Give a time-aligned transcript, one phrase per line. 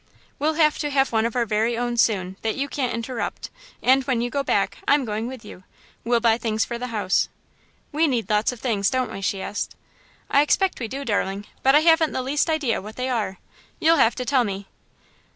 [0.39, 0.81] "We'll have
[1.11, 3.51] one of our own very soon that you can't interrupt,
[3.83, 5.63] and, when you go back, I'm going with you.
[6.03, 7.29] We'll buy things for the house."
[7.91, 9.75] "We need lots of things, don't we?" she asked.
[10.27, 13.37] "I expect we do, darling, but I haven't the least idea what they are.
[13.79, 14.65] You'll have to tell me."